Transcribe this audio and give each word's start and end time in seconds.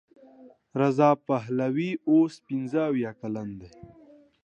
رضا 0.81 1.09
پهلوي 1.27 1.91
اوس 2.09 2.33
پنځه 2.47 2.79
اویا 2.89 3.11
کلن 3.21 3.47
دی. 3.59 3.69